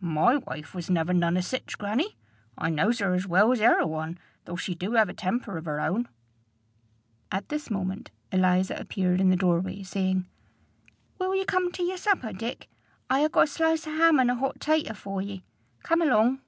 "My 0.00 0.38
wife 0.38 0.74
was 0.74 0.90
never 0.90 1.14
none 1.14 1.36
o' 1.36 1.40
sich, 1.40 1.78
grannie. 1.78 2.16
I 2.56 2.68
knows 2.68 2.98
her 2.98 3.14
as 3.14 3.28
well's 3.28 3.60
e'er 3.60 3.78
a 3.78 3.86
one, 3.86 4.18
though 4.44 4.56
she 4.56 4.74
do 4.74 4.96
'ave 4.96 5.12
a 5.12 5.14
temper 5.14 5.56
of 5.56 5.66
her 5.66 5.80
own." 5.80 6.08
At 7.30 7.48
this 7.48 7.70
moment 7.70 8.10
Eliza 8.32 8.74
appeared 8.74 9.20
in 9.20 9.30
the 9.30 9.36
door 9.36 9.60
way, 9.60 9.84
saying, 9.84 10.26
"Will 11.20 11.32
ye 11.32 11.44
come 11.44 11.70
to 11.70 11.84
yer 11.84 11.96
supper, 11.96 12.32
Dick? 12.32 12.68
I 13.08 13.22
ha' 13.22 13.30
got 13.30 13.44
a 13.44 13.46
slice 13.46 13.86
o' 13.86 13.92
ham 13.96 14.18
an' 14.18 14.30
a 14.30 14.34
hot 14.34 14.58
tater 14.58 14.94
for 14.94 15.22
ye. 15.22 15.44
Come 15.84 16.02
along." 16.02 16.40